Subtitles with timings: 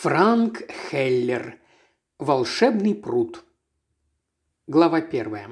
[0.00, 1.60] Франк Хеллер.
[2.18, 3.44] Волшебный пруд.
[4.66, 5.50] Глава первая.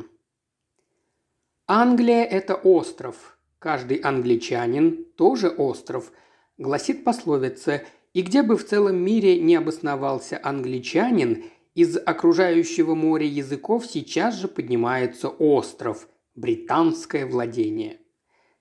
[1.68, 3.38] Англия– это остров.
[3.60, 6.10] Каждый англичанин– тоже остров,
[6.58, 7.84] гласит пословица.
[8.12, 11.44] И где бы в целом мире не обосновался англичанин,
[11.76, 18.00] из окружающего моря языков сейчас же поднимается остров– британское владение.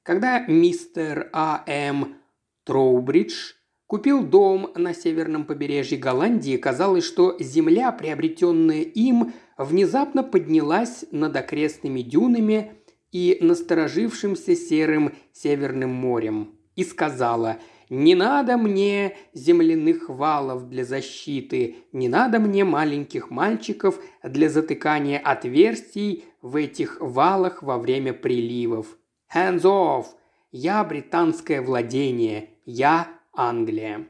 [0.04, 2.18] Когда мистер А.М.
[2.64, 3.54] Троубридж–
[3.90, 6.58] Купил дом на северном побережье Голландии.
[6.58, 12.74] Казалось, что земля, приобретенная им, внезапно поднялась над окрестными дюнами
[13.12, 16.60] и насторожившимся серым Северным морем.
[16.76, 17.58] И сказала
[17.90, 26.26] «Не надо мне земляных валов для защиты, не надо мне маленьких мальчиков для затыкания отверстий
[26.44, 29.00] в этих валах во время приливов.
[29.34, 30.06] Hands off!
[30.52, 34.10] Я британское владение, я Англия.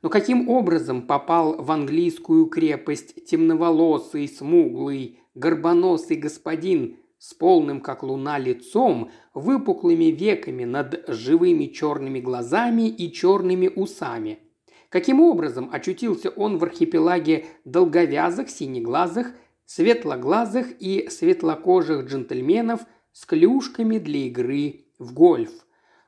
[0.00, 8.38] Но каким образом попал в английскую крепость темноволосый, смуглый, горбоносый господин с полным, как луна,
[8.38, 14.38] лицом, выпуклыми веками над живыми черными глазами и черными усами?
[14.88, 19.34] Каким образом очутился он в архипелаге долговязых, синеглазых,
[19.66, 22.80] светлоглазых и светлокожих джентльменов
[23.12, 25.52] с клюшками для игры в гольф?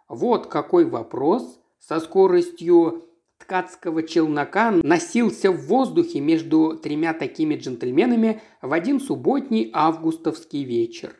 [0.08, 3.04] Вот какой вопрос со скоростью
[3.38, 11.14] ткацкого челнока носился в воздухе между тремя такими джентльменами в один субботний августовский вечер.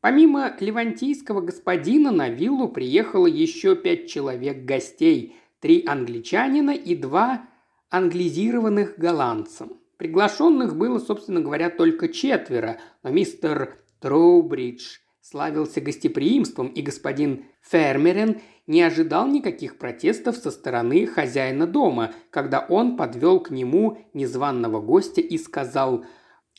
[0.00, 7.46] Помимо левантийского господина на виллу приехало еще пять человек гостей, три англичанина и два
[7.90, 9.68] англизированных голландца.
[9.96, 18.82] Приглашенных было, собственно говоря, только четверо, но мистер Троубридж славился гостеприимством, и господин Фермерен не
[18.82, 25.36] ожидал никаких протестов со стороны хозяина дома, когда он подвел к нему незваного гостя и
[25.36, 26.04] сказал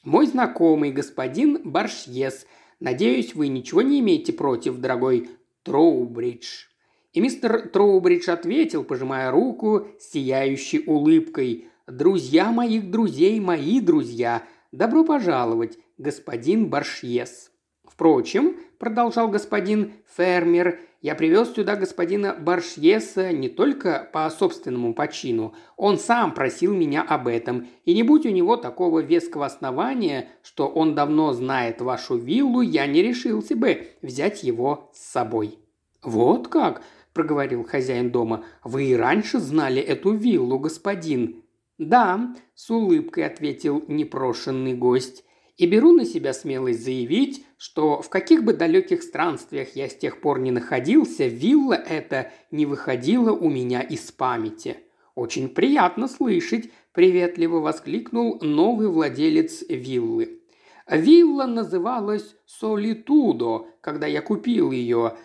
[0.04, 2.46] «Мой знакомый господин Баршьес,
[2.80, 5.30] надеюсь, вы ничего не имеете против, дорогой
[5.64, 6.66] Троубридж».
[7.14, 15.78] И мистер Троубридж ответил, пожимая руку сияющей улыбкой «Друзья моих друзей, мои друзья, добро пожаловать,
[15.98, 17.52] господин Баршьес».
[17.84, 25.54] Впрочем, продолжал господин Фермер, я привез сюда господина Баршьеса не только по собственному почину.
[25.78, 27.68] Он сам просил меня об этом.
[27.84, 32.88] И не будь у него такого веского основания, что он давно знает вашу виллу, я
[32.88, 35.60] не решился бы взять его с собой».
[36.02, 36.82] «Вот как?»–
[37.14, 38.44] проговорил хозяин дома.
[38.64, 41.44] «Вы и раньше знали эту виллу, господин?»
[41.78, 45.24] «Да»,– с улыбкой ответил непрошенный гость
[45.58, 50.20] и беру на себя смелость заявить, что в каких бы далеких странствиях я с тех
[50.20, 54.78] пор не находился, вилла эта не выходила у меня из памяти.
[55.16, 60.42] Очень приятно слышать, приветливо воскликнул новый владелец виллы.
[60.90, 65.16] Вилла называлась Солитудо, когда я купил ее,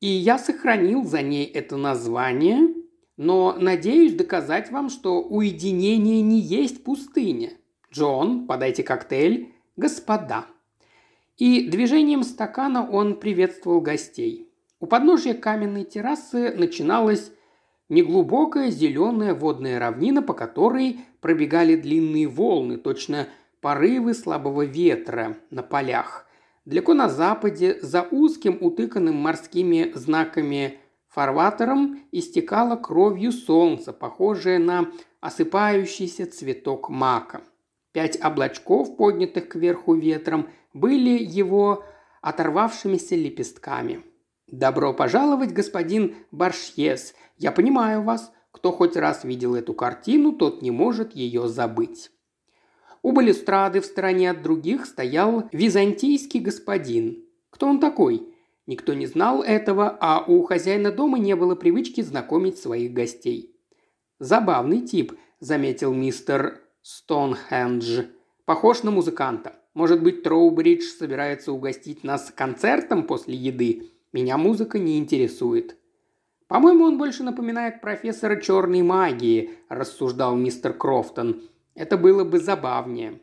[0.00, 2.74] и я сохранил за ней это название,
[3.16, 7.52] но надеюсь доказать вам, что уединение не есть пустыня.
[7.92, 10.46] Джон, подайте коктейль, «Господа».
[11.36, 14.48] И движением стакана он приветствовал гостей.
[14.78, 17.32] У подножия каменной террасы начиналась
[17.88, 23.28] неглубокая зеленая водная равнина, по которой пробегали длинные волны, точно
[23.60, 26.26] порывы слабого ветра на полях.
[26.64, 34.90] Далеко на западе, за узким утыканным морскими знаками фарватером, истекало кровью солнце, похожее на
[35.20, 37.42] осыпающийся цветок мака–
[37.94, 41.84] Пять облачков, поднятых кверху ветром, были его
[42.22, 44.02] оторвавшимися лепестками.
[44.48, 47.14] «Добро пожаловать, господин Баршьес.
[47.38, 48.32] Я понимаю вас.
[48.50, 52.10] Кто хоть раз видел эту картину, тот не может ее забыть».
[53.02, 57.24] У балюстрады в стороне от других стоял византийский господин.
[57.50, 58.34] Кто он такой?
[58.66, 63.54] Никто не знал этого, а у хозяина дома не было привычки знакомить своих гостей.
[64.18, 68.02] «Забавный тип»,– заметил мистер Стоунхендж.
[68.44, 69.54] Похож на музыканта.
[69.72, 73.90] Может быть, Троубридж собирается угостить нас концертом после еды?
[74.12, 75.78] Меня музыка не интересует».
[76.46, 81.44] «По-моему, он больше напоминает профессора черной магии»,– рассуждал мистер Крофтон.
[81.74, 83.18] «Это было бы забавнее».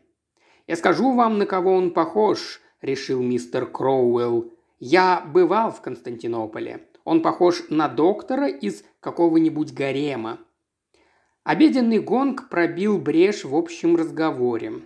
[0.66, 4.50] «Я скажу вам, на кого он похож»,– решил мистер Кроуэлл.
[4.80, 6.88] «Я бывал в Константинополе.
[7.04, 10.40] Он похож на доктора из какого-нибудь гарема.
[11.44, 14.82] Обеденный гонг пробил брешь в общем разговоре.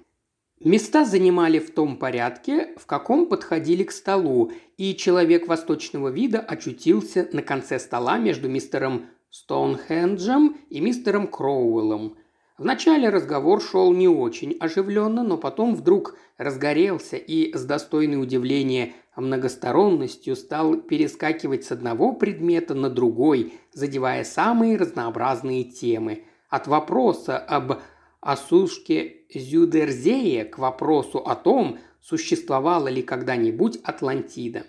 [0.58, 7.28] Места занимали в том порядке, в каком подходили к столу, и человек восточного вида очутился
[7.32, 12.16] на конце стола между мистером Стоунхенджем и мистером Кроуэллом.
[12.56, 20.34] Вначале разговор шел не очень оживленно, но потом вдруг разгорелся и с достойной удивления многосторонностью
[20.36, 26.24] стал перескакивать с одного предмета на другой, задевая самые разнообразные темы.
[26.56, 27.82] От вопроса об
[28.22, 34.64] осушке Зюдерзея к вопросу о том, существовала ли когда-нибудь Атлантида.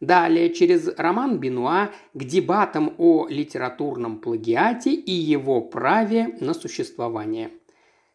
[0.00, 7.52] Далее через роман Бенуа к дебатам о литературном плагиате и его праве на существование.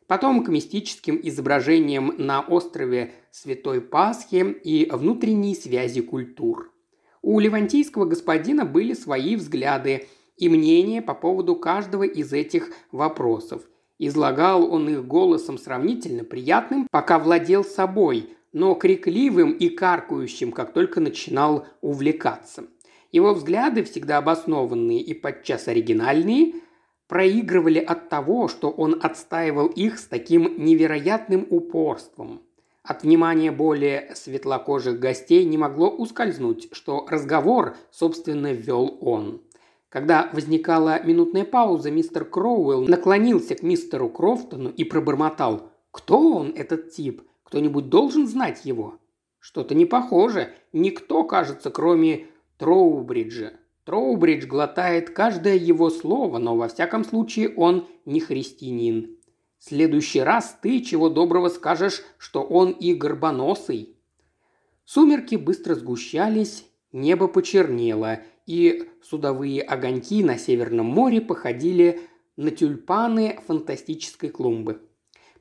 [0.07, 6.73] Потом к мистическим изображениям на острове Святой Пасхи и внутренней связи культур.
[7.21, 10.07] У левантийского господина были свои взгляды
[10.43, 13.61] и мнения по поводу каждого из этих вопросов.
[13.97, 20.99] Излагал он их голосом сравнительно приятным, пока владел собой, но крикливым и каркающим, как только
[20.99, 22.65] начинал увлекаться.
[23.13, 26.55] Его взгляды, всегда обоснованные и подчас оригинальные,
[27.07, 32.41] проигрывали от того, что он отстаивал их с таким невероятным упорством.
[32.83, 39.41] От внимания более светлокожих гостей не могло ускользнуть, что разговор, собственно, вел он.
[39.93, 46.89] Когда возникала минутная пауза, мистер Кроуэлл наклонился к мистеру Крофтону и пробормотал «Кто он, этот
[46.89, 47.21] тип?
[47.43, 48.97] Кто-нибудь должен знать его?»
[49.37, 50.51] «Что-то не похоже.
[50.71, 52.25] Никто, кажется, кроме
[52.57, 53.53] Троубриджа.
[53.85, 59.19] Троубридж глотает каждое его слово, но во всяком случае он не христианин.
[59.59, 63.95] В следующий раз ты чего доброго скажешь, что он и горбоносый».
[64.85, 72.01] Сумерки быстро сгущались, небо почернело, и судовые огоньки на Северном море походили
[72.35, 74.81] на тюльпаны фантастической клумбы.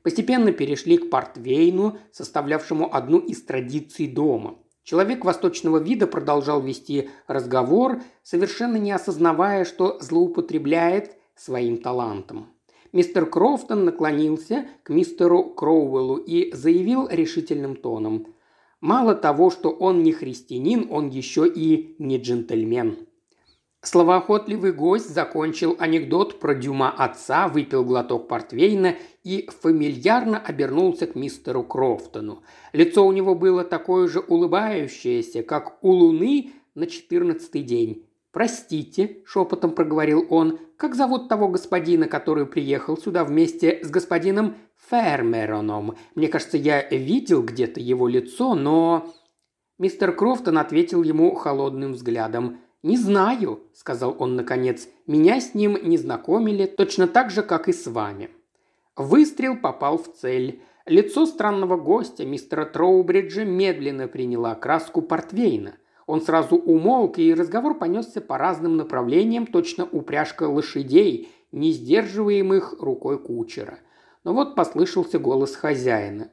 [0.01, 4.59] Постепенно перешли к портвейну, составлявшему одну из традиций дома.
[4.83, 12.49] Человек восточного вида продолжал вести разговор, совершенно не осознавая, что злоупотребляет своим талантом.
[12.91, 18.27] Мистер Крофтон наклонился к мистеру Кроуэллу и заявил решительным тоном.
[18.83, 22.97] Мало того, что он не христианин, он еще и не джентльмен.
[23.81, 31.63] Словоохотливый гость закончил анекдот про Дюма отца, выпил глоток портвейна и фамильярно обернулся к мистеру
[31.63, 32.43] Крофтону.
[32.73, 38.05] Лицо у него было такое же улыбающееся, как у луны на четырнадцатый день.
[38.33, 44.55] «Простите»,– шепотом проговорил он,– «как зовут того господина, который приехал сюда вместе с господином
[44.89, 45.95] Фермероном?
[46.15, 49.13] Мне кажется, я видел где-то его лицо, но...»
[49.79, 52.59] Мистер Крофтон ответил ему холодным взглядом.
[52.83, 54.87] «Не знаю»,– сказал он наконец.
[55.07, 58.29] «Меня с ним не знакомили, точно так же, как и с вами».
[58.95, 60.61] Выстрел попал в цель.
[60.85, 65.77] Лицо странного гостя, мистера Троубриджа, медленно приняло окраску портвейна.
[66.05, 73.17] Он сразу умолк, и разговор понесся по разным направлениям, точно упряжка лошадей, не сдерживаемых рукой
[73.17, 73.79] кучера.
[74.23, 76.31] Но вот послышался голос хозяина.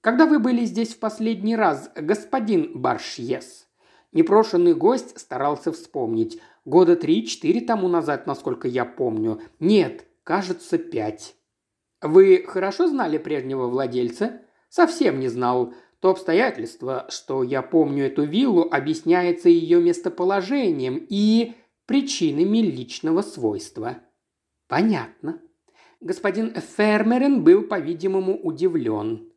[0.00, 3.66] «Когда вы были здесь в последний раз, господин Баршьес?»
[4.12, 6.38] Непрошенный гость старался вспомнить.
[6.64, 9.40] Года три-четыре тому назад, насколько я помню.
[9.58, 11.34] Нет, кажется, пять.
[12.02, 14.42] Вы хорошо знали прежнего владельца?
[14.68, 15.74] Совсем не знал.
[16.00, 21.54] То обстоятельство, что я помню эту виллу, объясняется ее местоположением и
[21.86, 23.98] причинами личного свойства.
[24.68, 25.40] Понятно.
[26.02, 29.28] Господин Фермерен был, по-видимому, удивлен.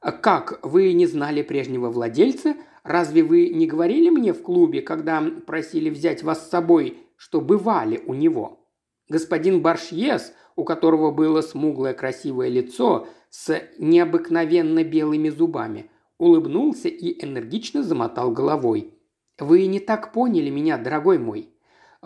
[0.00, 2.54] «Как, вы не знали прежнего владельца?
[2.82, 8.02] Разве вы не говорили мне в клубе, когда просили взять вас с собой, что бывали
[8.06, 8.68] у него?»
[9.08, 17.82] Господин Баршьес, у которого было смуглое красивое лицо с необыкновенно белыми зубами, улыбнулся и энергично
[17.82, 18.92] замотал головой.
[19.38, 21.55] «Вы не так поняли меня, дорогой мой.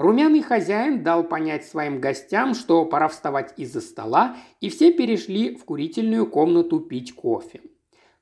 [0.01, 5.67] Румяный хозяин дал понять своим гостям, что пора вставать из-за стола, и все перешли в
[5.67, 7.61] курительную комнату пить кофе.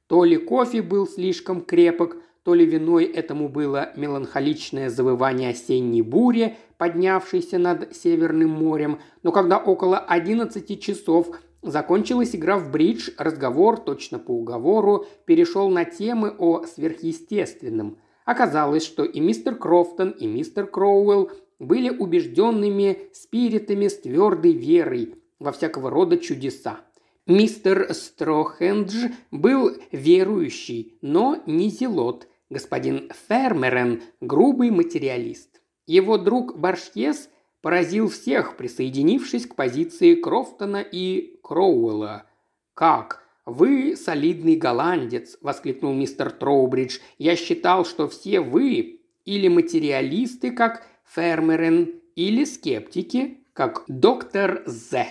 [0.09, 6.57] То ли кофе был слишком крепок, то ли виной этому было меланхоличное завывание осенней бури,
[6.79, 11.29] поднявшейся над Северным морем, но когда около 11 часов
[11.63, 17.99] закончилась игра в бридж, разговор, точно по уговору, перешел на темы о сверхъестественном.
[18.25, 25.53] Оказалось, что и мистер Крофтон, и мистер Кроуэлл были убежденными спиритами с твердой верой во
[25.53, 26.81] всякого рода чудеса.
[27.27, 32.27] Мистер Строхендж был верующий, но не зелот.
[32.51, 35.61] Господин Фермерен– грубый материалист.
[35.87, 37.29] Его друг Баршьес
[37.61, 42.25] поразил всех, присоединившись к позиции Крофтона и Кроуэлла.
[42.73, 43.25] «Как?
[43.45, 46.99] Вы солидный голландец!»– воскликнул мистер Троубридж.
[47.19, 55.07] «Я считал, что все вы или материалисты, как Фермерен, или скептики, как доктор З».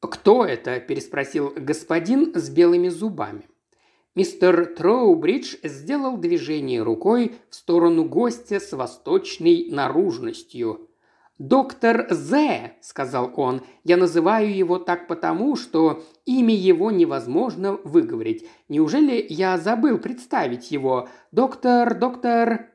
[0.00, 3.48] «Кто это?»– переспросил господин с белыми зубами.
[4.14, 10.90] Мистер Троубридж сделал движение рукой в сторону гостя с восточной наружностью.
[11.38, 18.46] «Доктор З»,– сказал он,– «я называю его так потому, что имя его невозможно выговорить.
[18.68, 21.08] Неужели я забыл представить его?
[21.32, 22.70] Доктор, доктор...»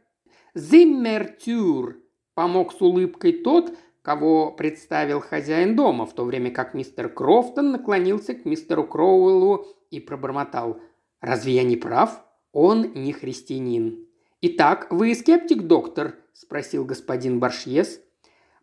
[0.56, 1.98] «Зиммертюр»,–
[2.38, 8.34] помог с улыбкой тот, кого представил хозяин дома, в то время как мистер Крофтон наклонился
[8.36, 10.80] к мистеру Кроуэллу и пробормотал–
[11.22, 12.24] Разве я не прав?
[12.52, 14.06] Он не христианин.
[14.42, 18.02] «Итак, вы скептик, доктор?»– спросил господин Баршьес.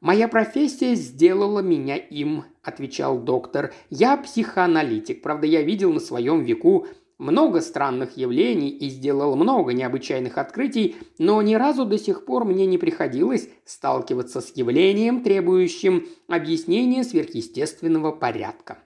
[0.01, 3.75] «Моя профессия сделала меня им»,– отвечал доктор.
[3.91, 5.21] «Я психоаналитик.
[5.21, 6.87] Правда, я видел на своем веку
[7.19, 12.67] много странных явлений и сделал много необычайных открытий, но ни разу до сих пор мне
[12.67, 18.79] не приходилось сталкиваться с явлением, требующим объяснения сверхъестественного порядка.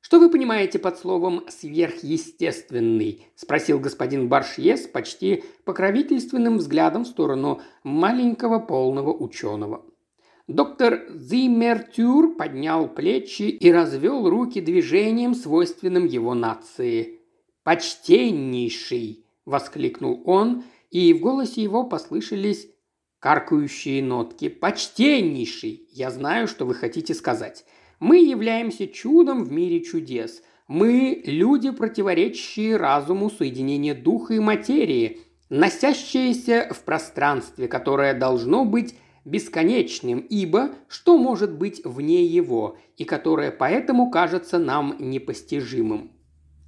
[0.00, 8.58] «Что вы понимаете под словом «сверхъестественный»?»– спросил господин Баршье почти покровительственным взглядом в сторону маленького
[8.58, 9.82] полного ученого.
[10.46, 17.23] Доктор Зиммертюр поднял плечи и развел руки движением, свойственным его нации.
[17.64, 22.68] «Почтеннейший!»– воскликнул он, и в голосе его послышались
[23.18, 24.50] каркающие нотки.
[24.50, 25.88] «Почтеннейший!
[25.90, 27.64] Я знаю, что вы хотите сказать.
[28.00, 30.42] Мы являемся чудом в мире чудес.
[30.68, 38.94] Мы– люди, противоречащие разуму соединения духа и материи, носящиеся в пространстве, которое должно быть
[39.24, 46.10] бесконечным, ибо что может быть вне его, и которое поэтому кажется нам непостижимым.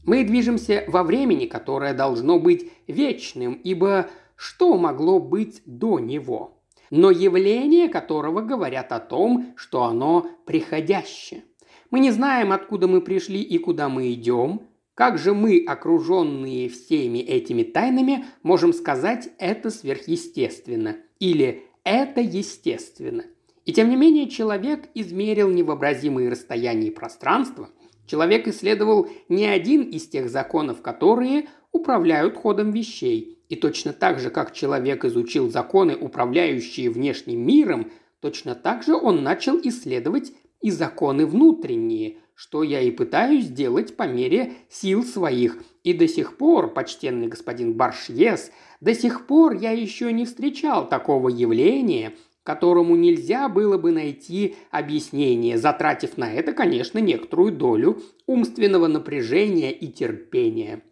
[0.07, 6.57] Мы движемся во времени, которое должно быть вечным, ибо что могло быть до него?
[6.91, 11.45] но явления которого говорят о том, что оно приходящее.
[11.91, 14.63] Мы не знаем, откуда мы пришли и куда мы идем.
[14.95, 23.25] Как же мы, окруженные всеми этими тайнами, можем сказать «это сверхъестественно» или «это естественно»?
[23.67, 27.69] И тем не менее человек измерил невообразимые расстояния и пространства.
[28.07, 34.31] Человек исследовал не один из тех законов, которые управляют ходом вещей– и точно так же,
[34.31, 41.27] как человек изучил законы, управляющие внешним миром, точно так же он начал исследовать и законы
[41.27, 45.63] внутренние, что я и пытаюсь сделать по мере сил своих.
[45.85, 51.29] И до сих пор, почтенный господин Баршьес, до сих пор я еще не встречал такого
[51.29, 52.15] явления,
[52.47, 59.89] которому нельзя было бы найти объяснение, затратив на это, конечно, некоторую долю умственного напряжения и
[59.89, 60.83] терпения.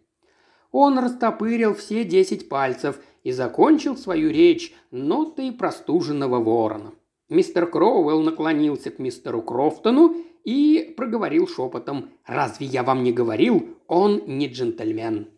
[0.73, 6.91] Он растопырил все десять пальцев и закончил свою речь нотой простуженного ворона.
[7.29, 13.77] Мистер Кроуэлл наклонился к мистеру Крофтону и проговорил шепотом «Разве я вам не говорил?
[13.87, 15.29] Он не джентльмен».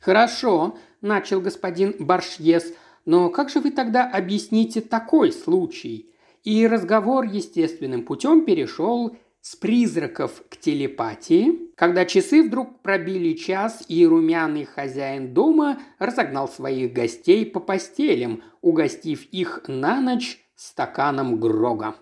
[0.00, 2.74] «Хорошо»,– начал господин Баршьес,–
[3.06, 6.12] «но как же вы тогда объясните такой случай?»
[6.44, 14.06] И разговор естественным путем перешел с призраков к телепатии, когда часы вдруг пробили час, и
[14.06, 21.96] румяный хозяин дома разогнал своих гостей по постелям, угостив их на ночь стаканом Грога.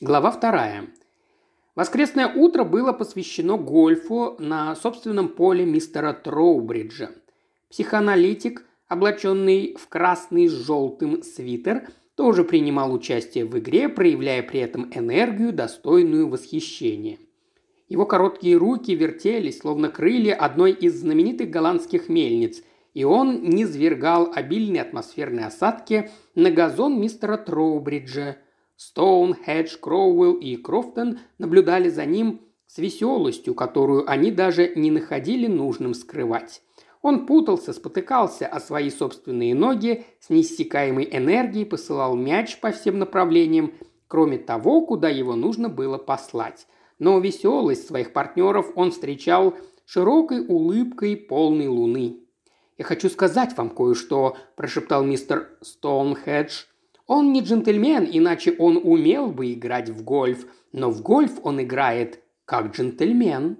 [0.00, 0.86] Глава вторая.
[1.74, 7.10] Воскресное утро было посвящено гольфу на собственном поле мистера Троубриджа.
[7.68, 11.88] Психоаналитик, облаченный в красный с желтым свитер–
[12.20, 17.16] тоже принимал участие в игре, проявляя при этом энергию, достойную восхищения.
[17.88, 24.82] Его короткие руки вертелись, словно крылья одной из знаменитых голландских мельниц, и он низвергал обильные
[24.82, 28.36] атмосферные осадки на газон мистера Троубриджа.
[28.76, 35.46] Стоун, Хедж, Кроуэлл и Крофтон наблюдали за ним с веселостью, которую они даже не находили
[35.46, 36.60] нужным скрывать.
[37.02, 43.72] Он путался, спотыкался о свои собственные ноги, с неиссякаемой энергией посылал мяч по всем направлениям,
[44.06, 46.66] кроме того, куда его нужно было послать.
[46.98, 49.54] Но веселость своих партнеров он встречал
[49.86, 52.20] широкой улыбкой полной луны.
[52.76, 56.64] «Я хочу сказать вам кое-что»,– прошептал мистер Стоунхедж.
[57.06, 62.22] «Он не джентльмен, иначе он умел бы играть в гольф, но в гольф он играет
[62.44, 63.58] как джентльмен».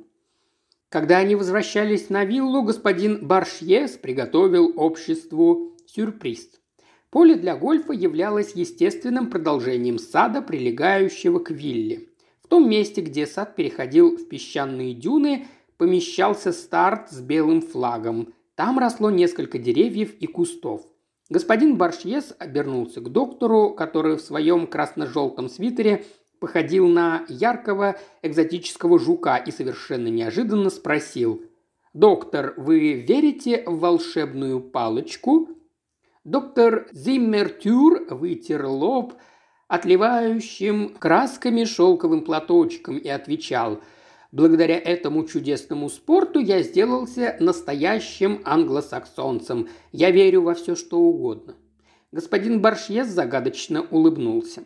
[0.90, 6.50] Когда они возвращались на виллу, господин Баршьес приготовил обществу сюрприз.
[7.10, 12.08] Поле для гольфа являлось естественным продолжением сада, прилегающего к вилле.
[12.42, 18.34] В том месте, где сад переходил в песчаные дюны, помещался старт с белым флагом.
[18.56, 20.82] Там росло несколько деревьев и кустов.
[21.28, 26.04] Господин Баршьес обернулся к доктору, который в своем красно-желтом свитере
[26.40, 31.44] походил на яркого экзотического жука и совершенно неожиданно спросил
[31.92, 35.48] «Доктор, вы верите в волшебную палочку?»
[36.24, 39.14] Доктор Зиммертюр вытер лоб
[39.68, 43.80] отливающим красками шелковым платочком и отвечал
[44.32, 49.68] Благодаря этому чудесному спорту я сделался настоящим англосаксонцем.
[49.90, 51.56] Я верю во все, что угодно.
[52.12, 54.62] Господин Баршьес загадочно улыбнулся.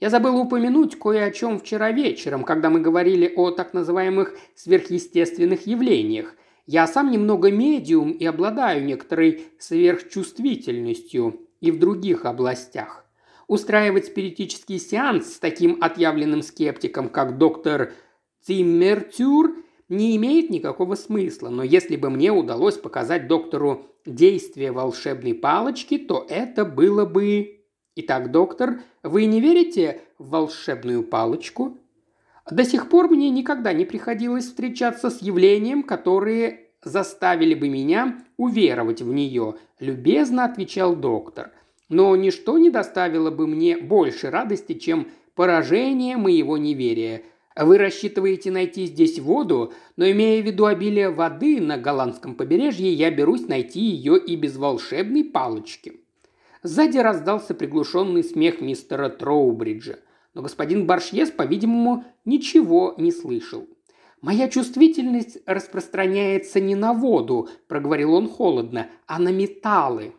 [0.00, 5.66] Я забыл упомянуть кое о чем вчера вечером, когда мы говорили о так называемых сверхъестественных
[5.66, 6.34] явлениях.
[6.66, 13.04] Я сам немного медиум и обладаю некоторой сверхчувствительностью и в других областях.
[13.46, 17.92] Устраивать спиритический сеанс с таким отъявленным скептиком, как доктор
[18.42, 19.56] Циммертюр,
[19.88, 26.26] не имеет никакого смысла, но если бы мне удалось показать доктору действие волшебной палочки, то
[26.28, 27.63] это было бы...
[27.96, 31.78] Итак, доктор, вы не верите в волшебную палочку?
[32.50, 39.00] До сих пор мне никогда не приходилось встречаться с явлением, которые заставили бы меня уверовать
[39.00, 41.52] в нее, любезно отвечал доктор.
[41.88, 47.22] Но ничто не доставило бы мне больше радости, чем поражение моего неверия.
[47.54, 53.12] Вы рассчитываете найти здесь воду, но имея в виду обилие воды на голландском побережье, я
[53.12, 56.00] берусь найти ее и без волшебной палочки.
[56.64, 59.98] Сзади раздался приглушенный смех мистера Троубриджа
[60.34, 63.66] но господин Баршьес, по-видимому, ничего не слышал.
[64.20, 70.14] «Моя чувствительность распространяется не на воду»,– проговорил он холодно,– «а на металлы».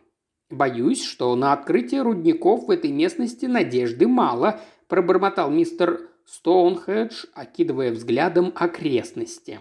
[0.48, 8.52] «Боюсь, что на открытие рудников в этой местности надежды мало»,– пробормотал мистер Стоунхедж, окидывая взглядом
[8.54, 9.58] окрестности.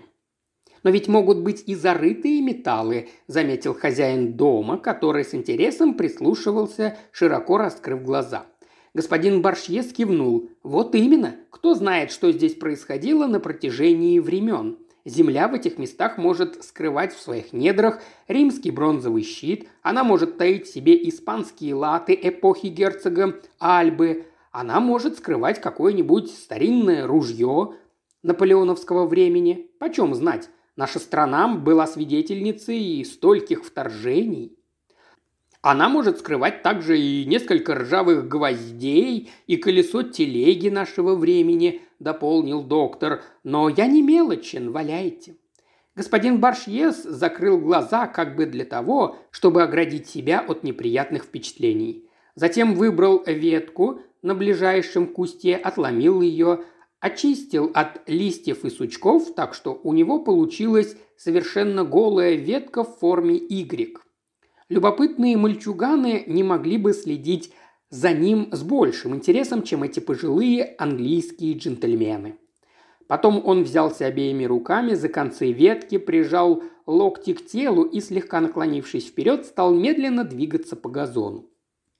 [0.85, 7.57] «Но ведь могут быть и зарытые металлы»,– заметил хозяин дома, который с интересом прислушивался, широко
[7.57, 8.45] раскрыв глаза–
[8.95, 10.49] Господин Баршьес кивнул.
[10.63, 11.35] «Вот именно.
[11.49, 14.77] Кто знает, что здесь происходило на протяжении времен.
[15.03, 20.65] Земля в этих местах может скрывать в своих недрах римский бронзовый щит, она может таить
[20.65, 27.73] в себе испанские латы эпохи герцога Альбы, она может скрывать какое-нибудь старинное ружье
[28.23, 29.69] наполеоновского времени.
[29.77, 34.57] Почем знать, наша страна была свидетельницей стольких вторжений.
[35.61, 43.23] Она может скрывать также и несколько ржавых гвоздей и колесо телеги нашего времени»,– дополнил доктор.
[43.43, 45.37] «Но я не мелочен, валяйте».
[45.95, 52.07] Господин Баршьес закрыл глаза как бы для того, чтобы оградить себя от неприятных впечатлений.
[52.35, 56.65] Затем выбрал ветку на ближайшем кусте, отломил ее,
[57.05, 63.35] очистил от листьев и сучков, так что у него получилась совершенно голая ветка в форме
[63.35, 63.99] Y.
[64.69, 67.53] Любопытные мальчуганы не могли бы следить
[67.91, 72.39] за ним с большим интересом, чем эти пожилые английские джентльмены.
[73.05, 79.09] Потом он взялся обеими руками за концы ветки, прижал локти к телу и, слегка наклонившись
[79.09, 81.47] вперед, стал медленно двигаться по газону.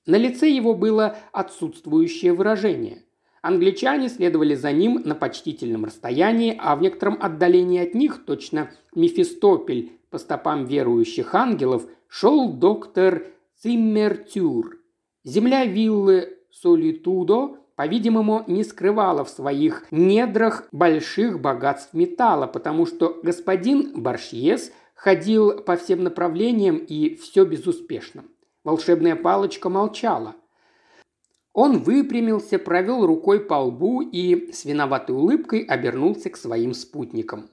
[0.04, 3.05] На лице его было отсутствующее выражение.
[3.46, 9.92] Англичане следовали за ним на почтительном расстоянии, а в некотором отдалении от них, точно Мефистопель
[10.10, 13.28] по стопам верующих ангелов, шел доктор
[13.62, 14.78] Циммертюр.
[15.22, 23.92] Земля виллы Солитудо, по-видимому, не скрывала в своих недрах больших богатств металла, потому что господин
[24.02, 28.24] Баршьес ходил по всем направлениям и все безуспешно.
[28.64, 30.34] Волшебная палочка молчала.
[31.56, 37.48] Он выпрямился, провел рукой по лбу и с виноватой улыбкой обернулся к своим спутникам.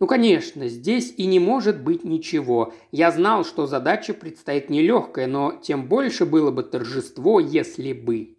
[0.00, 2.74] Ну, конечно, здесь и не может быть ничего.
[2.90, 8.36] Я знал, что задача предстоит нелегкая, но тем больше было бы торжество, если бы.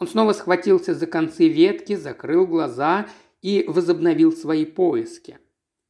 [0.00, 3.06] Он снова схватился за концы ветки, закрыл глаза
[3.42, 5.38] и возобновил свои поиски.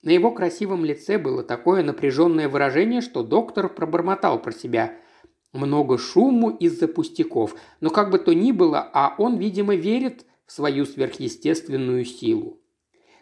[0.02, 4.92] На его красивом лице было такое напряженное выражение, что доктор пробормотал про себя.
[5.52, 10.52] Много шуму из-за пустяков, но как бы то ни было, а он, видимо, верит в
[10.52, 12.60] свою сверхъестественную силу.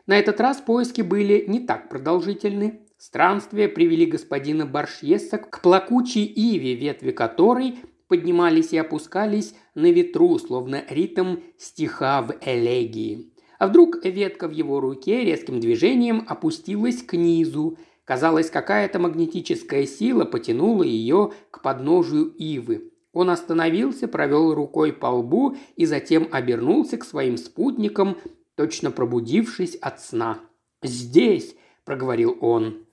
[0.06, 2.80] На этот раз поиски были не так продолжительны.
[2.96, 10.82] Странствия привели господина Баршьеса к плакучей иве, ветви которой поднимались и опускались на ветру, словно
[10.88, 13.32] ритм стиха в элегии.
[13.58, 17.76] А вдруг ветка в его руке резким движением опустилась к низу.
[18.08, 22.90] Казалось, какая-то магнетическая сила потянула ее к подножию ивы.
[23.12, 28.16] Он остановился, провел рукой по лбу и затем обернулся к своим спутникам,
[28.54, 30.40] точно пробудившись от сна.
[30.82, 32.86] «Здесь!»– проговорил он.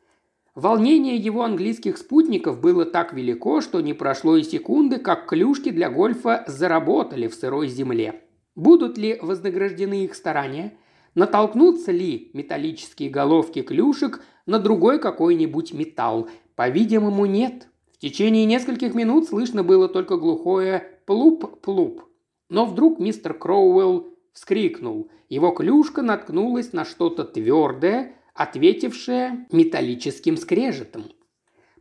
[0.53, 5.89] Волнение его английских спутников было так велико, что не прошло и секунды, как клюшки для
[5.89, 8.21] гольфа заработали в сырой земле.
[8.53, 10.77] Будут ли вознаграждены их старания?
[11.15, 16.29] Натолкнутся ли металлические головки клюшек на другой какой-нибудь металл?
[16.55, 17.69] По-видимому, нет.
[17.93, 22.03] В течение нескольких минут слышно было только глухое «плуп-плуп».
[22.49, 25.09] Но вдруг мистер Кроуэлл вскрикнул.
[25.29, 31.05] Его клюшка наткнулась на что-то твердое, ответившее металлическим скрежетом.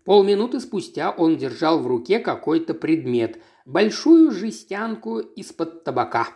[0.05, 6.29] Полминуты спустя он держал в руке какой-то предмет– большую жестянку из-под табака.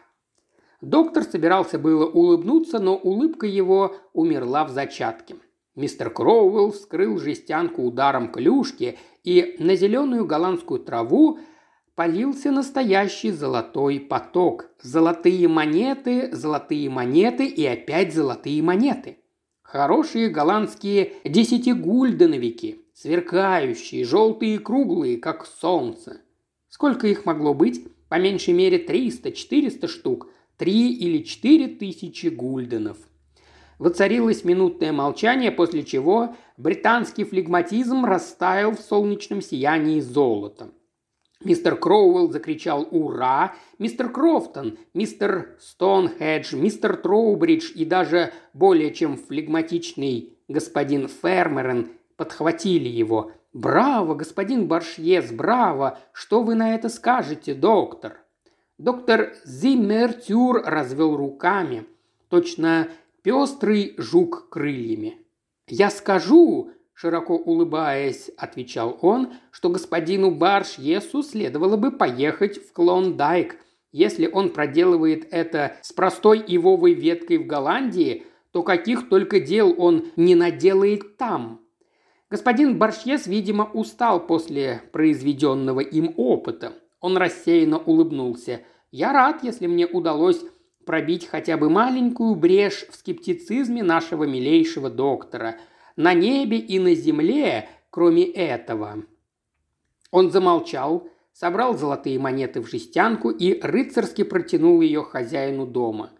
[0.80, 5.36] Доктор собирался было улыбнуться, но улыбка его умерла в зачатке.
[5.74, 11.38] Мистер Кроуэлл вскрыл жестянку ударом клюшки, и на зеленую голландскую траву
[11.94, 14.70] полился настоящий золотой поток.
[14.80, 19.18] Золотые монеты, золотые монеты и опять золотые монеты.
[19.62, 26.22] Хорошие голландские десятигульденовики, сверкающие, желтые и круглые, как солнце.
[26.68, 27.86] Сколько их могло быть?
[28.08, 30.28] По меньшей мере 300-400 штук.
[30.58, 32.96] Три или четыре тысячи гульденов.
[33.78, 40.72] Воцарилось минутное молчание, после чего британский флегматизм растаял в солнечном сиянии золота.
[41.44, 50.36] Мистер Кроуэлл закричал «Ура!», мистер Крофтон, мистер Стоунхедж, мистер Троубридж и даже более чем флегматичный
[50.48, 53.30] господин Фермерен подхватили его.
[53.52, 56.00] «Браво, господин Баршьес, браво!
[56.12, 58.24] Что вы на это скажете, доктор?»
[58.78, 61.84] Доктор Зиммертюр развел руками,
[62.28, 62.86] точно
[63.22, 65.18] пестрый жук крыльями.
[65.66, 73.56] «Я скажу»,– широко улыбаясь, отвечал он, что господину Баршьесу следовало бы поехать в Клондайк.
[73.90, 80.12] Если он проделывает это с простой ивовой веткой в Голландии, то каких только дел он
[80.14, 81.62] не наделает там.
[82.30, 86.74] Господин Баршьес, видимо, устал после произведенного им опыта.
[87.00, 88.62] Он рассеянно улыбнулся.
[88.90, 90.42] «Я рад, если мне удалось
[90.88, 95.56] пробить хотя бы маленькую брешь в скептицизме нашего милейшего доктора.
[95.96, 99.04] На небе и на земле, кроме этого.
[100.10, 106.12] Он замолчал, собрал золотые монеты в жестянку и рыцарски протянул ее хозяину дома.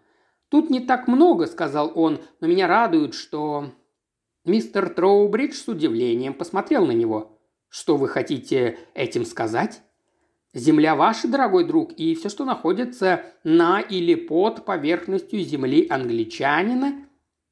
[0.49, 3.71] «Тут не так много»,— сказал он,— «но меня радует, что...»
[4.45, 7.39] Мистер Троубридж с удивлением посмотрел на него.
[7.69, 9.81] «Что вы хотите этим сказать?»
[10.53, 17.05] Земля ваша, дорогой друг, и все, что находится на или под поверхностью земли англичанина.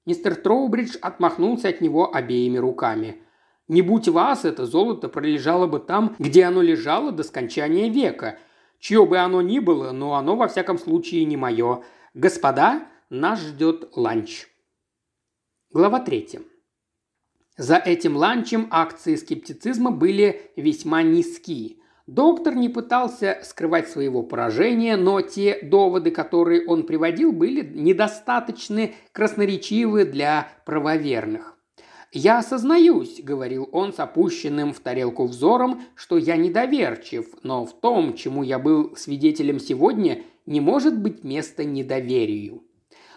[0.06, 3.22] Мистер Троубридж отмахнулся от него обеими руками.
[3.68, 8.40] Не будь вас, это золото пролежало бы там, где оно лежало до скончания века.
[8.80, 11.84] Чье бы оно ни было, но оно во всяком случае не мое.
[12.14, 14.48] Господа, нас ждет ланч.
[15.72, 16.42] Глава третья.
[17.58, 21.77] За этим ланчем акции скептицизма были весьма низкие.
[22.08, 30.06] Доктор не пытался скрывать своего поражения, но те доводы, которые он приводил, были недостаточно красноречивы
[30.06, 31.58] для правоверных.
[32.14, 38.14] «Я осознаюсь»,— говорил он с опущенным в тарелку взором, «что я недоверчив, но в том,
[38.16, 42.64] чему я был свидетелем сегодня, не может быть места недоверию».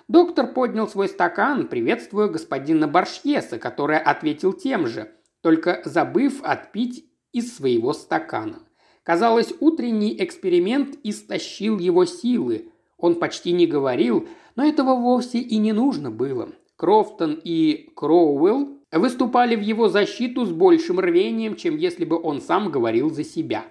[0.08, 7.56] Доктор поднял свой стакан, приветствуя господина Баршьеса, который ответил тем же, только забыв отпить из
[7.56, 8.64] своего стакана.
[9.02, 12.70] Казалось, утренний эксперимент истощил его силы.
[12.98, 16.50] Он почти не говорил, но этого вовсе и не нужно было.
[16.76, 22.70] Крофтон и Кроуэлл выступали в его защиту с большим рвением, чем если бы он сам
[22.70, 23.64] говорил за себя.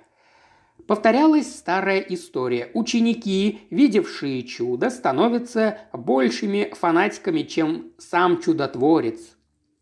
[0.88, 2.72] Повторялась старая история.
[2.74, 9.38] Ученики, видевшие чудо, становятся большими фанатиками, чем сам чудотворец.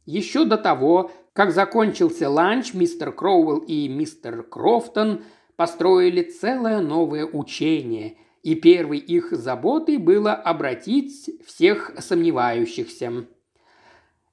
[0.06, 5.22] Еще до того, как закончился ланч, мистер Кроуэлл и мистер Крофтон–
[5.58, 13.26] построили целое новое учение, и первой их заботой было обратить всех сомневающихся.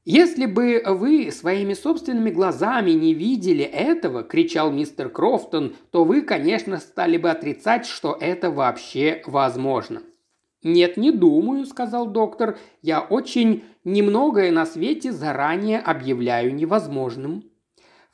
[0.05, 6.79] «Если бы вы своими собственными глазами не видели этого»,– кричал мистер Крофтон,– «то вы, конечно,
[6.79, 10.03] стали бы отрицать, что это вообще возможно».
[10.63, 12.59] «Нет, не думаю»,– сказал доктор.
[12.83, 17.45] «Я очень немногое на свете заранее объявляю невозможным».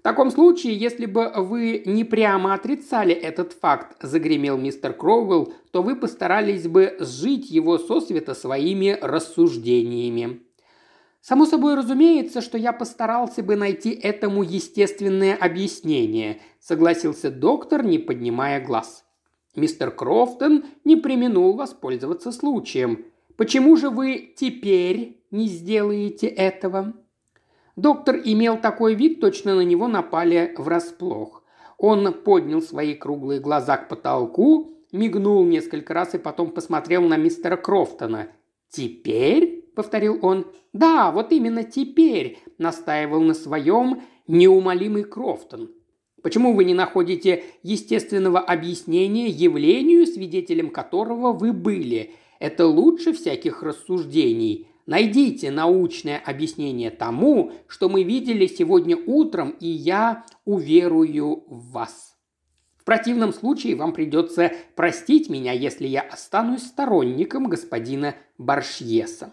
[0.00, 5.82] «В таком случае, если бы вы не прямо отрицали этот факт»,– загремел мистер Кроуэлл,– «то
[5.82, 10.40] вы постарались бы сжить его сосвета своими рассуждениями».
[11.20, 18.64] «Само собой разумеется, что я постарался бы найти этому естественное объяснение»,– согласился доктор, не поднимая
[18.64, 19.04] глаз.
[19.54, 23.04] Мистер Крофтон не применул воспользоваться случаем.
[23.36, 26.94] «Почему же вы теперь не сделаете этого?»
[27.76, 31.42] Доктор имел такой вид, точно на него напали врасплох.
[31.78, 37.56] Он поднял свои круглые глаза к потолку, мигнул несколько раз и потом посмотрел на мистера
[37.56, 38.28] Крофтона.
[38.68, 40.46] «Теперь?»– повторил он.
[40.72, 45.70] «Да, вот именно теперь»,– настаивал на своем неумолимый Крофтон.
[46.22, 52.12] «Почему вы не находите естественного объяснения явлению, свидетелем которого вы были?
[52.38, 54.69] Это лучше всяких рассуждений.
[54.90, 62.16] Найдите научное объяснение тому, что мы видели сегодня утром, и я уверую в вас.
[62.76, 69.32] В противном случае вам придется простить меня, если я останусь сторонником господина Баршьеса.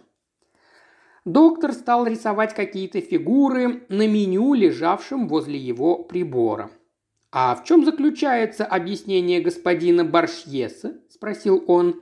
[1.24, 6.70] Доктор стал рисовать какие-то фигуры на меню, лежавшем возле его прибора.
[7.32, 12.00] «А в чем заключается объяснение господина Баршьеса?»– спросил он.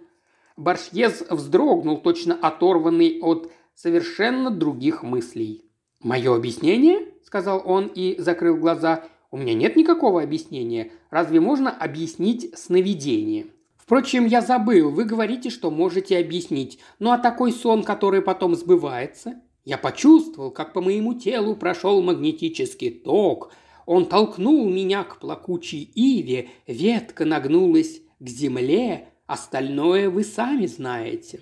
[0.57, 5.65] Баршьез вздрогнул, точно оторванный от совершенно других мыслей.
[6.03, 9.05] «Мое объяснение?»– сказал он и закрыл глаза.
[9.31, 10.93] «У меня нет никакого объяснения.
[11.11, 13.47] Разве можно объяснить сновидение?»
[13.87, 16.81] Впрочем, я забыл, вы говорите, что можете объяснить.
[16.99, 19.41] Ну а такой сон, который потом сбывается?
[19.65, 23.53] Я почувствовал, как по моему телу прошел магнетический ток.
[23.87, 31.41] Он толкнул меня к плакучей иве, ветка нагнулась к земле, Остальное вы сами знаете.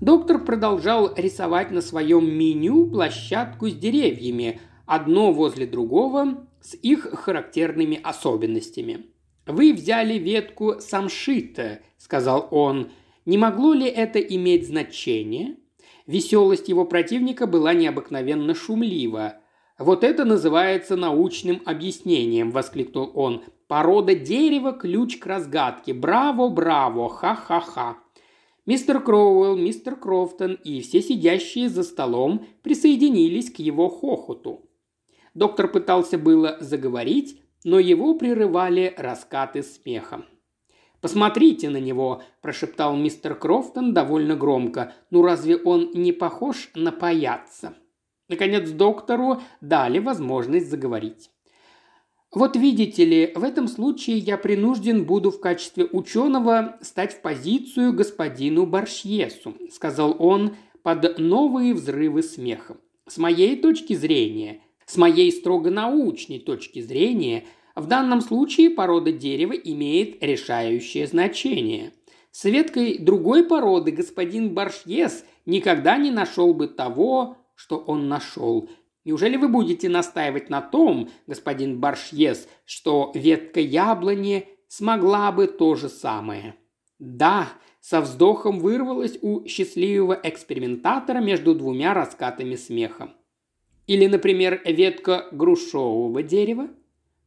[0.00, 8.00] Доктор продолжал рисовать на своем меню площадку с деревьями, одно возле другого, с их характерными
[8.02, 9.06] особенностями.
[9.46, 12.90] «Вы взяли ветку самшита»,– сказал он.
[13.26, 15.56] «Не могло ли это иметь значение?»
[16.06, 19.40] Веселость его противника была необыкновенно шумлива.
[19.78, 23.42] «Вот это называется научным объяснением»,– воскликнул он.
[23.72, 25.94] Порода дерева– ключ к разгадке.
[25.94, 27.96] Браво, браво, ха-ха-ха.
[28.66, 34.68] Мистер Кроуэлл, мистер Крофтон и все сидящие за столом присоединились к его хохоту.
[35.32, 40.26] Доктор пытался было заговорить, но его прерывали раскаты смеха.
[41.00, 44.92] «Посмотрите на него»,– прошептал мистер Крофтон довольно громко.
[45.08, 47.74] «Ну разве он не похож на паяца?»
[48.32, 51.30] Наконец доктору дали возможность заговорить.
[52.34, 57.92] Вот видите ли, в этом случае я принужден буду в качестве ученого стать в позицию
[57.92, 62.78] господину Баршьесу»,– сказал он под новые взрывы смеха.
[63.06, 67.44] «С моей точки зрения, с моей строго научной точки зрения,
[67.76, 71.92] в данном случае порода дерева имеет решающее значение.
[72.30, 78.68] С веткой другой породы господин Баршьес никогда не нашел бы того, что он нашел–
[79.04, 85.88] Неужели вы будете настаивать на том, господин Баршьес, что ветка яблони смогла бы то же
[85.88, 86.54] самое?
[87.00, 87.48] Да,
[87.80, 93.12] со вздохом вырвалось у счастливого экспериментатора между двумя раскатами смеха.
[93.88, 96.68] Или, например, ветка грушевого дерева?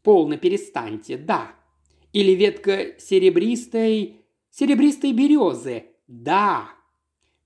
[0.02, 1.52] Полно перестаньте, да.
[2.14, 4.22] Или ветка серебристой...
[4.50, 5.88] серебристой березы?
[6.08, 6.70] Да.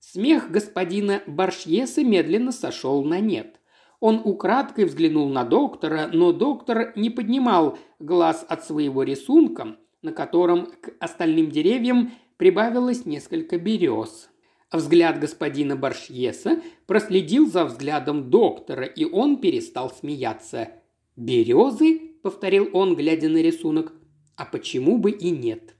[0.00, 3.60] Смех господина Баршьеса медленно сошел на нет.
[4.00, 10.66] Он украдкой взглянул на доктора, но доктор не поднимал глаз от своего рисунка, на котором
[10.80, 14.30] к остальным деревьям прибавилось несколько берез.
[14.72, 20.70] Взгляд господина Баршьеса проследил за взглядом доктора, и он перестал смеяться.
[21.14, 23.92] «Березы?»– повторил он, глядя на рисунок.
[24.36, 25.74] «А почему бы и нет?»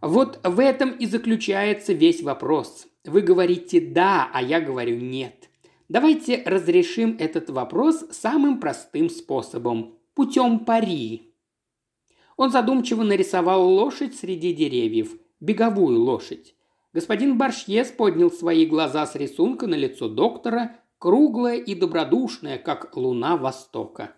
[0.00, 2.86] Вот в этом и заключается весь вопрос.
[3.04, 5.48] Вы говорите «да», а я говорю «нет».
[5.88, 11.34] Давайте разрешим этот вопрос самым простым способом– путем пари.
[12.36, 16.54] Он задумчиво нарисовал лошадь среди деревьев, беговую лошадь.
[16.92, 23.36] Господин Баршьес поднял свои глаза с рисунка на лицо доктора, круглое и добродушное, как луна
[23.36, 24.14] Востока.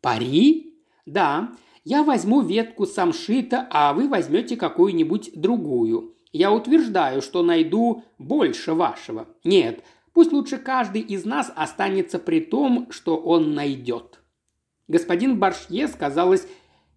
[0.00, 0.80] «Пари?
[1.06, 1.52] Да,
[1.84, 6.13] я возьму ветку самшита, а вы возьмете какую-нибудь другую.
[6.34, 9.26] Я утверждаю, что найду больше вашего.
[9.42, 9.82] Нет,
[10.14, 14.20] Пусть лучше каждый из нас останется при том, что он найдет.
[14.86, 16.46] Господин Баршье, казалось,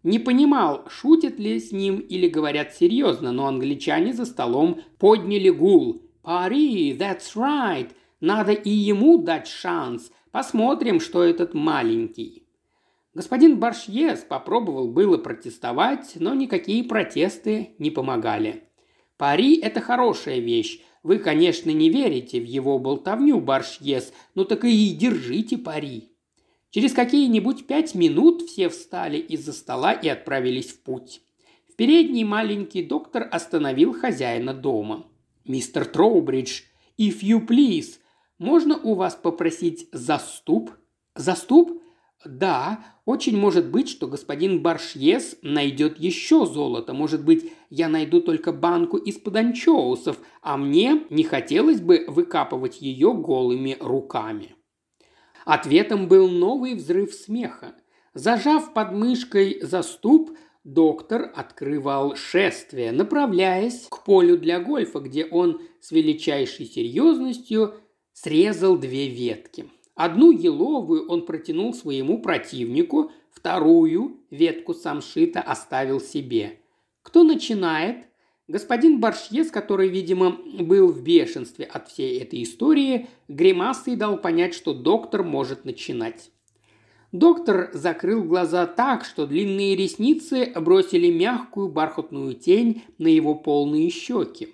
[0.04, 6.04] не понимал, шутят ли с ним или говорят серьезно, но англичане за столом подняли гул.
[6.22, 7.90] «Пари, that's right!
[8.20, 10.12] Надо и ему дать шанс.
[10.32, 12.44] Посмотрим, что этот маленький».
[13.16, 18.67] Господин Баршьес попробовал было протестовать, но никакие протесты не помогали.
[19.18, 24.92] Пари– это хорошая вещь, вы, конечно, не верите в его болтовню, Баршьес, но так и
[24.92, 26.12] держите пари».
[26.70, 31.22] Через какие-нибудь пять минут все встали из-за стола и отправились в путь.
[31.72, 35.08] В передний маленький доктор остановил хозяина дома.
[35.46, 36.64] «Мистер Троубридж,
[37.00, 38.00] if you please,
[38.38, 40.72] можно у вас попросить заступ?»
[41.16, 41.82] «Заступ?
[42.28, 46.94] Да, очень может быть, что господин Баршьес найдет еще золото.
[46.94, 53.14] Может быть, я найду только банку из-под анчоусов, а мне не хотелось бы выкапывать ее
[53.14, 54.56] голыми руками.
[55.46, 57.76] Ответом был новый взрыв смеха.
[58.14, 65.92] Зажав под мышкой заступ, доктор открывал шествие, направляясь к полю для гольфа, где он с
[65.92, 67.76] величайшей серьезностью
[68.12, 69.70] срезал две ветки.
[69.98, 76.60] Одну еловую он протянул своему противнику, вторую ветку самшита оставил себе.
[77.02, 78.06] Кто начинает?
[78.48, 84.76] Господин Баршьес, который, видимо, был в бешенстве от всей этой истории, гримасой дал понять, что
[84.76, 86.30] доктор может начинать.
[87.12, 94.50] Доктор закрыл глаза так, что длинные ресницы бросили мягкую бархатную тень на его полные щеки.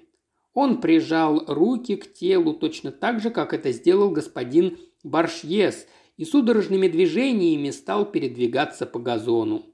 [0.54, 5.88] Он прижал руки к телу точно так же, как это сделал господин Баршьес
[6.18, 9.66] и судорожными движениями стал передвигаться по газону.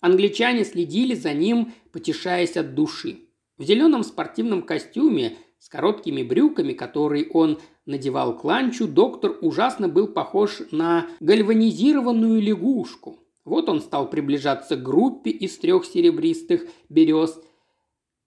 [0.00, 3.20] Англичане следили за ним, потешаясь от души.
[3.56, 10.08] В зеленом спортивном костюме с короткими брюками, который он надевал к ланчу, доктор ужасно был
[10.08, 13.18] похож на гальванизированную лягушку.
[13.44, 17.40] Вот он стал приближаться к группе из трех серебристых берез.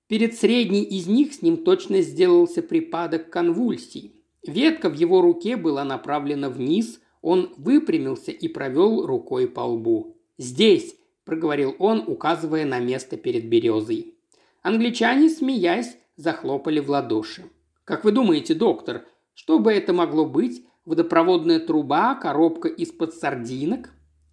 [0.07, 4.16] Перед средней из них с ним точно сделался припадок конвульсий.
[4.47, 10.15] Ветка в его руке была направлена вниз, он выпрямился и провел рукой по лбу.
[10.37, 14.15] «Здесь!»– проговорил он, указывая на место перед березой.
[14.61, 17.43] Англичане, смеясь, захлопали в ладоши.
[17.83, 20.65] «Как вы думаете, доктор, что бы это могло быть?
[20.85, 23.91] Водопроводная труба, коробка из-под сардинок?»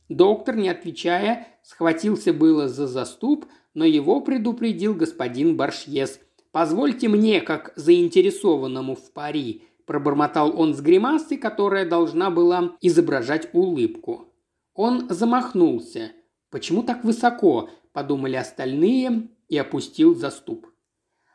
[0.09, 6.21] Доктор, не отвечая, схватился было за заступ, но его предупредил господин Баршьес.
[6.53, 14.29] «Позвольте мне, как заинтересованному в пари, пробормотал он с гримасой, которая должна была изображать улыбку.
[14.75, 16.13] Он замахнулся.
[16.51, 20.67] «Почему так высоко?»– подумали остальные и опустил заступ.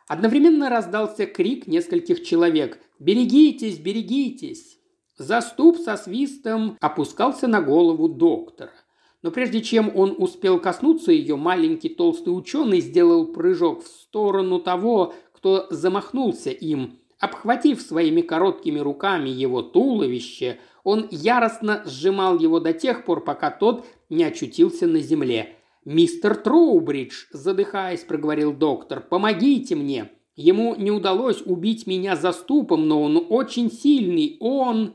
[0.08, 4.80] Одновременно раздался крик нескольких человек «Берегитесь, берегитесь!».
[5.18, 8.72] Заступ со свистом опускался на голову доктора.
[9.22, 15.14] Но прежде чем он успел коснуться ее, маленький толстый ученый сделал прыжок в сторону того,
[15.34, 23.04] кто замахнулся им, Обхватив своими короткими руками его туловище, он яростно сжимал его до тех
[23.04, 25.58] пор, пока тот не очутился на земле.
[25.84, 30.12] «Мистер Троубридж»,– задыхаясь, проговорил доктор,– «помогите мне.
[30.36, 34.38] Ему не удалось убить меня заступом, но он очень сильный.
[34.40, 34.94] Он...»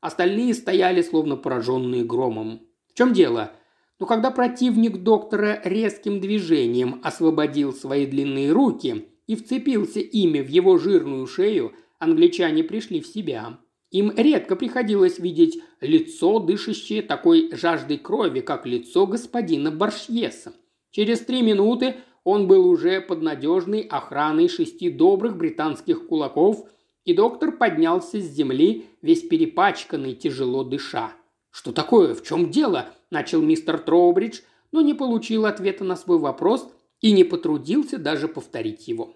[0.00, 2.60] Остальные стояли, словно пораженные громом.
[2.92, 3.52] «В чем дело?»
[3.98, 10.78] Но когда противник доктора резким движением освободил свои длинные руки, и вцепился ими в его
[10.78, 13.58] жирную шею, англичане пришли в себя.
[13.90, 20.52] Им редко приходилось видеть лицо, дышащее такой жаждой крови, как лицо господина Баршьеса.
[20.90, 26.68] Через три минуты он был уже под надежной охраной шести добрых британских кулаков,
[27.04, 31.12] и доктор поднялся с земли, весь перепачканный, тяжело дыша.
[31.52, 32.14] «Что такое?
[32.14, 34.40] В чем дело?»– начал мистер Троубридж,
[34.72, 36.68] но не получил ответа на свой вопрос
[37.00, 39.14] и не потрудился даже повторить его.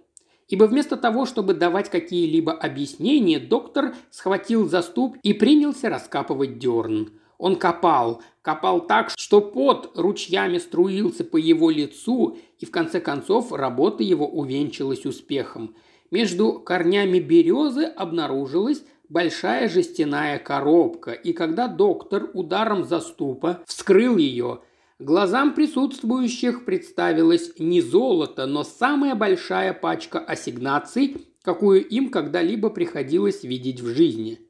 [0.49, 7.11] Ибо вместо того, чтобы давать какие-либо объяснения, доктор схватил заступ и принялся раскапывать дерн.
[7.39, 13.53] Он копал, копал так, что пот ручьями струился по его лицу, и в конце концов
[13.53, 15.77] работа его увенчалась успехом.
[16.11, 24.61] Между корнями березы обнаружилась большая жестяная коробка, и когда доктор ударом заступа вскрыл ее–
[25.01, 33.81] Глазам присутствующих представилось не золото, но самая большая пачка ассигнаций, какую им когда-либо приходилось видеть
[33.81, 34.41] в жизни.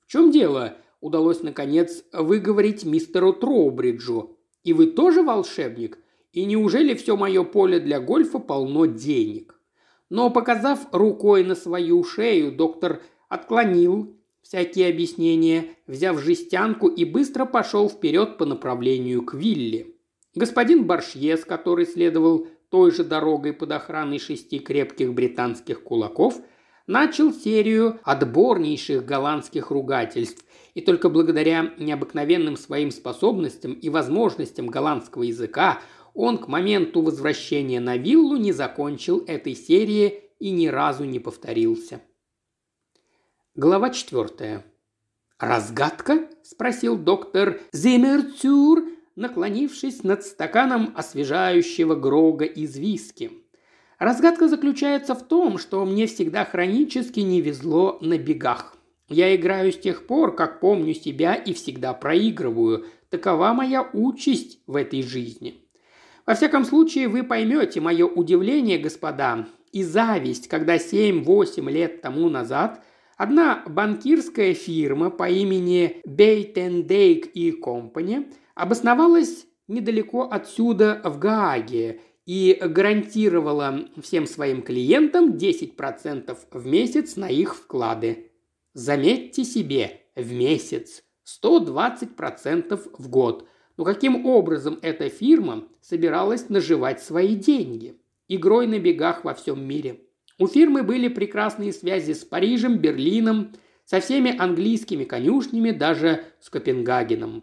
[0.00, 4.36] «В чем дело?»– удалось, наконец, выговорить мистеру Троубриджу.
[4.64, 6.00] «И вы тоже волшебник?
[6.32, 9.60] И неужели все мое поле для гольфа полно денег?»
[10.08, 17.88] Но, показав рукой на свою шею, доктор отклонил всякие объяснения, взяв жестянку и быстро пошел
[17.88, 19.89] вперед по направлению к Вилли.
[20.34, 26.40] Господин Баршьес, который следовал той же дорогой под охраной шести крепких британских кулаков,
[26.86, 30.44] начал серию отборнейших голландских ругательств,
[30.74, 35.80] и только благодаря необыкновенным своим способностям и возможностям голландского языка
[36.14, 42.00] он к моменту возвращения на виллу не закончил этой серии и ни разу не повторился.
[43.54, 44.64] Глава четвертая.
[45.38, 48.84] «Разгадка?»– спросил доктор Зиммерцюр,
[49.16, 53.30] наклонившись над стаканом освежающего грога из виски.
[53.98, 58.76] Разгадка заключается в том, что мне всегда хронически не везло на бегах.
[59.08, 62.86] Я играю с тех пор, как помню себя и всегда проигрываю.
[63.10, 65.64] Такова моя участь в этой жизни.
[66.26, 72.84] Во всяком случае, вы поймете мое удивление, господа, и зависть, когда 7-8 лет тому назад
[73.16, 83.86] одна банкирская фирма по имени Бейтендейк и Компани обосновалась недалеко отсюда, в Гааге, и гарантировала
[84.00, 88.30] всем своим клиентам 10% в месяц на их вклады.
[88.72, 91.02] Заметьте себе, в месяц.
[91.42, 93.48] 120% в год.
[93.76, 97.96] Но каким образом эта фирма собиралась наживать свои деньги?
[98.28, 100.02] Игрой на бегах во всем мире.
[100.38, 107.42] У фирмы были прекрасные связи с Парижем, Берлином, со всеми английскими конюшнями, даже с Копенгагеном.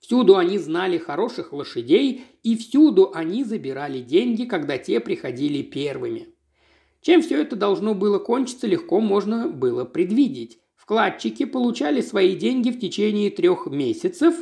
[0.00, 6.28] Всюду они знали хороших лошадей, и всюду они забирали деньги, когда те приходили первыми.
[7.00, 10.58] Чем все это должно было кончиться, легко можно было предвидеть.
[10.76, 14.34] Вкладчики получали свои деньги в течение трех месяцев,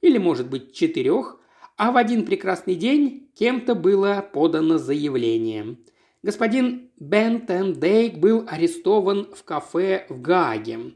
[0.00, 1.38] или, может быть, четырех,
[1.76, 5.76] а в один прекрасный день кем-то было подано заявление.
[6.22, 10.92] Господин Бентен Дейк был арестован в кафе в Гааге.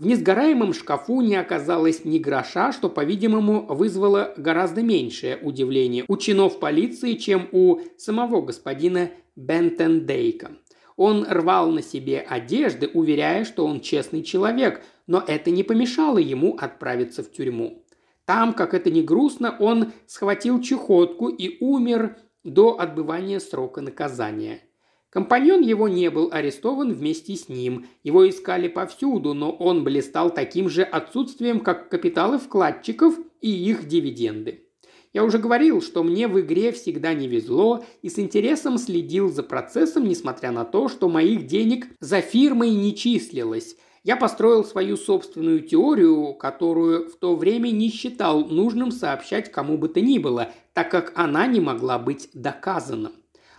[0.00, 6.58] В несгораемом шкафу не оказалось ни гроша, что, по-видимому, вызвало гораздо меньшее удивление у чинов
[6.58, 10.52] полиции, чем у самого господина Бентендейка.
[10.96, 16.56] Он рвал на себе одежды, уверяя, что он честный человек, но это не помешало ему
[16.58, 17.84] отправиться в тюрьму.
[18.24, 24.62] Там, как это ни грустно, он схватил чехотку и умер до отбывания срока наказания.
[25.10, 27.86] Компаньон его не был арестован вместе с ним.
[28.04, 34.64] Его искали повсюду, но он блистал таким же отсутствием, как капиталы вкладчиков и их дивиденды.
[35.12, 39.42] Я уже говорил, что мне в игре всегда не везло и с интересом следил за
[39.42, 43.76] процессом, несмотря на то, что моих денег за фирмой не числилось.
[44.04, 49.88] Я построил свою собственную теорию, которую в то время не считал нужным сообщать кому бы
[49.88, 53.10] то ни было, так как она не могла быть доказана.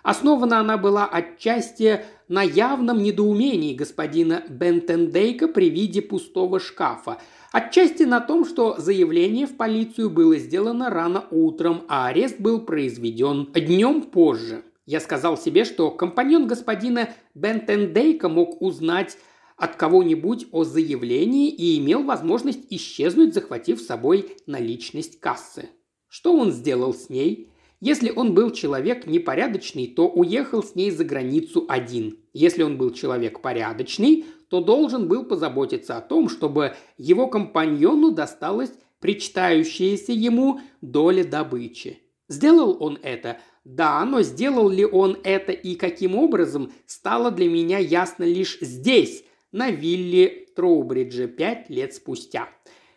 [0.03, 7.19] Основана она была отчасти на явном недоумении господина Бентендейка при виде пустого шкафа,
[7.51, 13.45] отчасти на том, что заявление в полицию было сделано рано утром, а арест был произведен
[13.53, 14.63] днем позже.
[14.85, 19.17] Я сказал себе, что компаньон господина Бентендейка мог узнать
[19.55, 25.69] от кого-нибудь о заявлении и имел возможность исчезнуть, захватив с собой наличность кассы.
[26.07, 27.50] Что он сделал с ней?
[27.81, 32.19] Если он был человек непорядочный, то уехал с ней за границу один.
[32.31, 38.71] Если он был человек порядочный, то должен был позаботиться о том, чтобы его компаньону досталась
[38.99, 41.97] причитающаяся ему доля добычи.
[42.29, 43.39] Сделал он это?
[43.65, 49.25] Да, но сделал ли он это и каким образом, стало для меня ясно лишь здесь,
[49.51, 52.47] на вилле Троубриджа, пять лет спустя.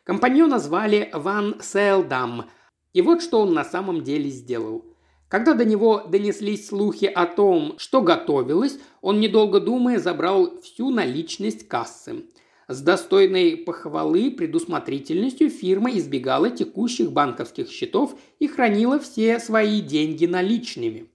[0.05, 2.51] Компаньона звали Ван Селдам–
[2.95, 4.87] и вот что он на самом деле сделал.
[5.29, 11.67] Когда до него донеслись слухи о том, что готовилось, он, недолго думая, забрал всю наличность
[11.67, 12.25] кассы.
[12.69, 21.11] С достойной похвалы предусмотрительностью фирма избегала текущих банковских счетов и хранила все свои деньги наличными.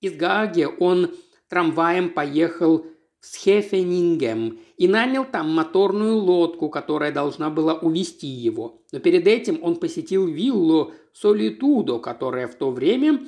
[0.00, 1.12] Из Гааги он
[1.48, 2.86] трамваем поехал
[3.20, 8.82] в Схефенингем и нанял там моторную лодку, которая должна была увезти его.
[8.90, 13.20] Но перед этим он посетил виллу Солитудо, которая в то время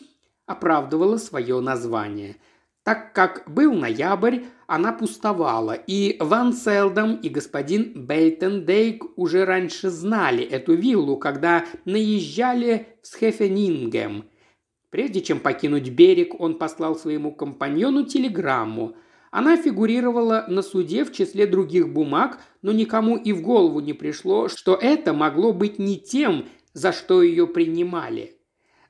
[0.47, 2.37] оправдывала свое название.
[2.83, 10.45] Так как был ноябрь, она пустовала, и Ван Селдом и господин Бейтендейк уже раньше знали
[10.45, 14.27] эту виллу, когда наезжали в Схефенингем.
[14.91, 18.97] Прежде чем покинуть берег, он послал своему компаньону телеграмму.
[19.31, 24.49] Она фигурировала на суде в числе других бумаг, но никому и в голову не пришло,
[24.49, 28.37] что это могло быть не тем, за что ее принимали.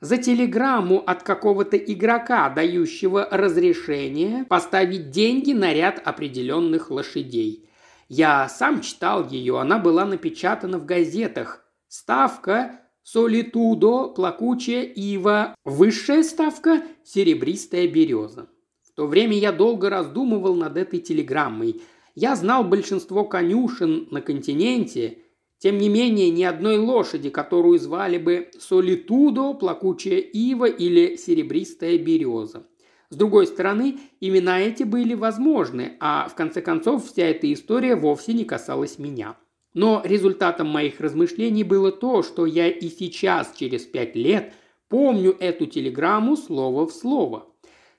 [0.00, 7.68] За телеграмму от какого-то игрока, дающего разрешение поставить деньги на ряд определенных лошадей.
[8.08, 11.64] Я сам читал ее, она была напечатана в газетах.
[11.88, 18.48] Ставка Солитудо, плакучая ива, высшая ставка– серебристая береза.
[18.82, 21.82] В то время я долго раздумывал над этой телеграммой.
[22.14, 25.18] Я знал большинство конюшен на континенте
[25.64, 32.66] тем не менее, ни одной лошади, которую звали бы Солитудо, Плакучая Ива или Серебристая Береза.
[33.08, 38.34] С другой стороны, имена эти были возможны, а в конце концов вся эта история вовсе
[38.34, 39.38] не касалась меня.
[39.72, 44.52] Но результатом моих размышлений было то, что я и сейчас, через пять лет,
[44.90, 47.46] помню эту телеграмму слово в слово.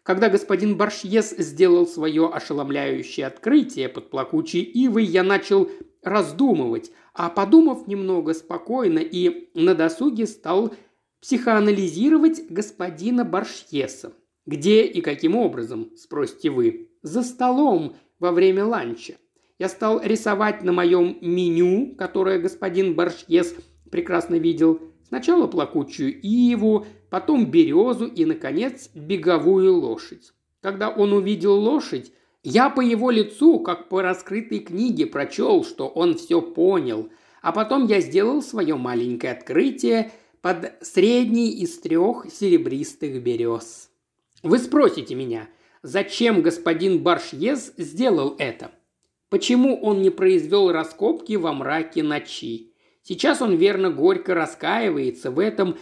[0.03, 5.67] Когда господин Баршьес сделал свое ошеломляющее открытие под плакучей ивой, я начал
[6.03, 10.73] раздумывать, а подумав немного спокойно и на досуге стал
[11.21, 14.13] психоанализировать господина Баршьеса.
[14.45, 16.89] Где и каким образом, спросите вы?
[17.01, 19.15] За столом во время ланча.
[19.57, 23.55] Я стал рисовать на моем меню, которое господин Баршьес
[23.89, 30.33] прекрасно видел, сначала плакучую иву, потом березу и, наконец, беговую лошадь.
[30.61, 32.11] Когда он увидел лошадь,
[32.45, 37.09] я по его лицу, как по раскрытой книге, прочел, что он все понял,
[37.41, 43.89] а потом я сделал свое маленькое открытие под средней из трех серебристых берез.
[44.43, 45.49] Вы спросите меня,
[45.81, 48.69] зачем господин Баршьез сделал это?
[49.29, 52.73] Почему он не произвел раскопки во мраке ночи?
[53.01, 55.77] Сейчас он верно горько раскаивается в этом,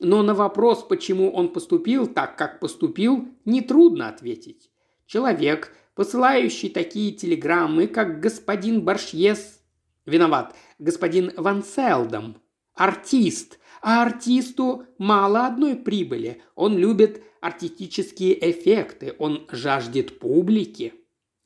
[0.00, 4.68] но на вопрос, почему он поступил так, как поступил, нетрудно ответить.
[5.06, 9.60] Человек, посылающий такие телеграммы, как господин Баршьес,
[10.06, 12.36] виноват, господин Ван Селдом,
[12.72, 16.40] артист, а артисту мало одной прибыли.
[16.54, 20.94] Он любит артистические эффекты, он жаждет публики.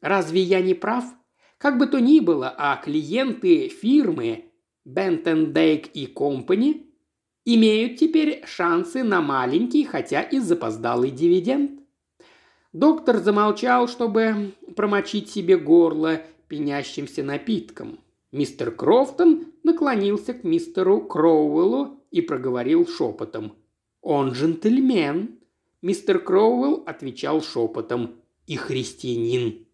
[0.02, 1.06] Разве я не прав?
[1.56, 4.50] Как бы то ни было, а клиенты фирмы
[4.84, 6.92] Бентон Дейк и Компани
[7.46, 11.81] имеют теперь шансы на маленький, хотя и запоздалый дивиденд.
[12.72, 17.98] Доктор замолчал, чтобы промочить себе горло пенящимся напитком.
[18.30, 23.52] Мистер Крофтон наклонился к мистеру Кроуэллу и проговорил шепотом.
[24.00, 25.38] «Он джентльмен».
[25.82, 28.16] Мистер Кроуэлл отвечал шепотом.
[28.46, 29.66] «И христианин».